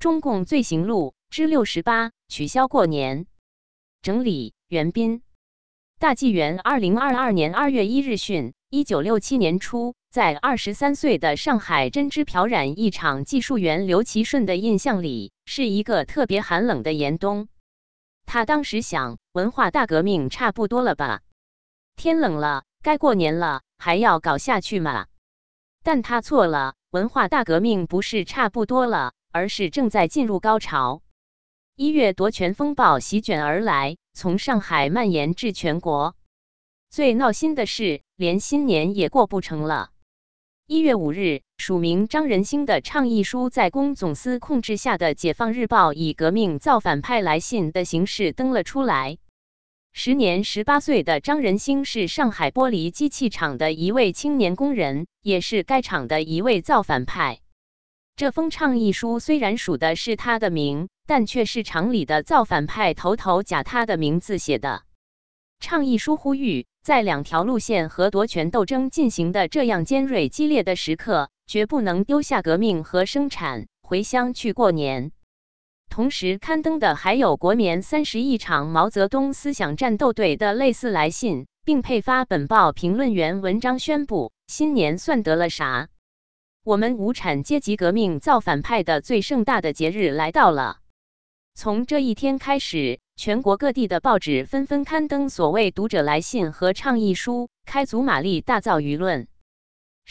[0.00, 3.26] 中共罪行录之六十八：取消过年。
[4.00, 5.20] 整理：袁斌。
[5.98, 17.48] 大纪元二零二二年二月一日讯：一九六七年初，在二十三岁的上海针织漂染一厂技术员刘其顺的印象里，是一个特别寒冷的严冬。
[18.24, 21.20] 他当时想，文化大革命差不多了吧？
[21.96, 25.08] 天冷了，该过年了，还要搞下去吗？
[25.82, 29.12] 但他错了，文化大革命不是差不多了。
[29.32, 31.02] 而是正在进入高潮。
[31.76, 36.16] 一月夺权风暴席卷而来，从上海蔓延至全国。
[36.90, 39.90] 最闹心的是，连新年也过不成了。
[40.66, 49.18] 一月五日，署名张仁兴的倡议书在公总司控制下的《解放日报》以“革命造反派来信”的形式登了出来。
[49.92, 57.40] 时年十八岁的张仁兴是上海玻璃机器厂的一位青年工人，也是该厂的一位造反派。
[58.16, 64.82] 这封倡议书虽然署的是他的名，但却是厂里的造反派头头假他的名字写的。
[65.58, 75.12] 倡议书呼吁，在两条路线和夺权斗争进行的这样尖锐激烈的时刻，绝不能丢下革命和生产，回乡去过年。
[75.90, 85.88] 同时刊登的还有“国棉三十一场毛泽东思想战斗队”的类似来信，并配发本报评论员文章，宣布新年算得了啥？
[86.62, 90.78] 我们无产阶级革命造反派的最盛大的节日来到了。
[91.56, 99.26] 从这一天开始，全国各地的报纸纷纷刊登所谓读者来信和倡议书，开足马力大造舆论。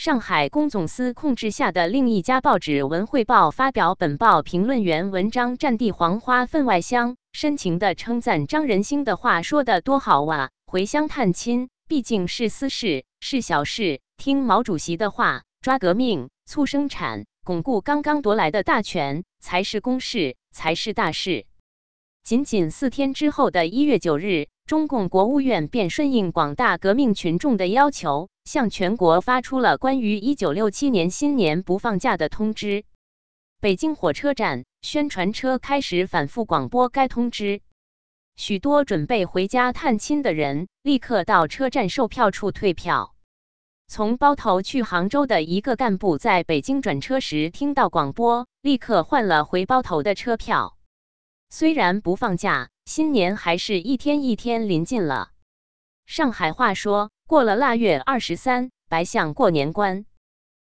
[0.02, 10.52] 上海公总司控制下的另一家报纸《文汇报》发表本报评论员文章《战地黄花分外香》，深情地称赞张仁兴的话说得多好哇！
[10.67, 16.30] 回乡探亲毕竟是私事，是小事，听毛主席的话，抓革命。
[16.45, 21.45] 促生产、巩固刚刚夺来的大权，才是公事，才是大事。
[22.23, 32.84] 仅仅四天之后的一月九日，中共国务院便顺应广大革命群众的要求，向全国发出了关于一九六七年新年不放假的通知。
[33.59, 37.62] 北京火车站宣传车开始反复广播该通知，
[38.35, 43.16] 许多准备回家探亲的人立刻到车站售票处退票。
[43.88, 50.75] 从包头去杭州的一个干部在北京转车时听到广播，立刻换了回包头的车票。
[51.51, 55.31] 虽然不放假，新年还是一天一天临近了。
[56.05, 60.05] 上海话说过了腊月二十三，白象过年关。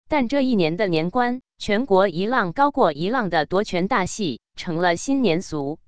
[0.07, 5.79] 但这一年的年关，全国一浪高过一浪的夺权大戏成了新年俗，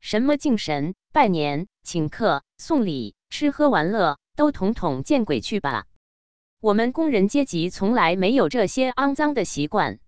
[0.00, 5.86] 什么敬神、拜年、请客、送礼、吃喝玩乐，都统统见鬼去吧！
[6.60, 9.98] 我们工人阶级从来没有这些肮脏的习惯。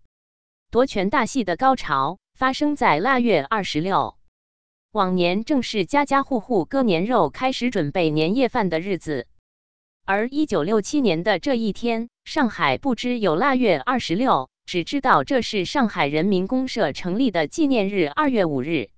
[0.71, 4.17] 夺权大戏的高潮发生在腊月二十六，
[4.93, 9.27] 往年正是家家户户割年肉、开始准备年夜饭的日子。
[10.05, 18.91] 而一九六七年的这一天，上海不知有腊月二十六，只知道这是上海人民公社成立的纪念日——二月五日。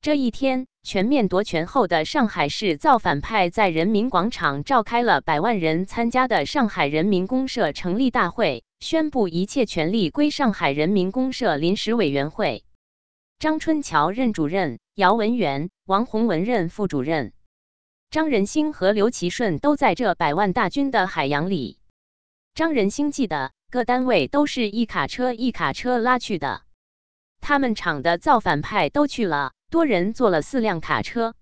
[0.00, 0.66] 这一天。
[0.84, 12.64] 全面夺权后的上海市造反派在人民广场召开了百万人参加的上海人民公社成立大会，宣布一切权力归上海人民公社临时委员会。
[13.38, 17.32] 张春桥任主任，姚文元、王洪文任副主任。
[18.10, 21.78] 张仁兴和刘其顺都在这百万大军的海洋里。
[22.54, 26.62] 张仁兴记得，各单位都是一卡车一卡车拉去的，
[27.40, 29.52] 他们厂的造反派都去了。
[29.70, 31.34] 多人坐了四辆卡车，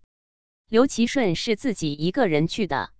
[0.68, 2.90] 刘其顺是自己一个人去的。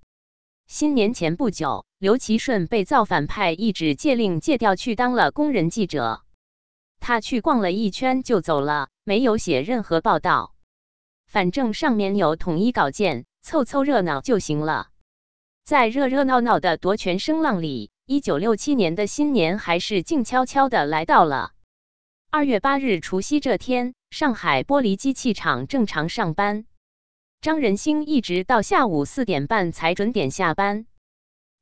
[0.67, 6.23] 新年前不久，刘其顺被造反派一纸戒令戒掉，去当了工人记者。
[6.99, 10.55] 他去逛了一圈就走了，没有写任何报道。
[11.27, 14.89] 反正上面有统一稿件，凑凑热闹就行了。
[15.65, 21.53] 在热热闹闹的夺权声浪里，一九六七年的新年还是静悄悄的来到了。
[22.31, 23.95] 二月八日除夕这天。
[24.09, 26.65] 上海玻璃机器厂正常上班，
[27.41, 30.87] 张仁兴一直到下午四点半才准点下班。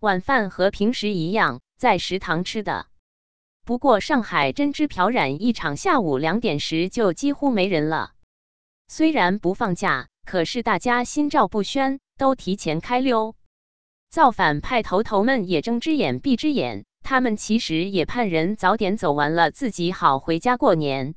[0.00, 2.86] 晚饭和平时一样，在食堂吃的。
[3.64, 8.12] 不过上海针织漂染一厂下午两点时就几乎没人了。
[8.88, 13.34] 虽然不放假，可是大家心照不宣，都提前开溜。
[14.10, 21.14] 造反派头头们也睁只眼闭只眼，他们其实也盼人早点走完了，自己好回家过年。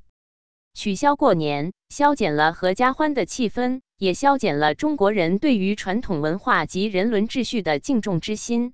[0.73, 8.73] 取消过年，消减了合家欢的气氛，也消减了中国人对于传统文化及人伦秩序的敬重之心。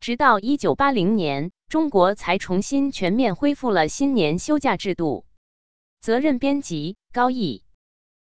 [0.00, 5.26] 直到一九八零年，中国才重新全面恢复了新年休假制度。
[6.00, 7.62] 责任编辑高毅。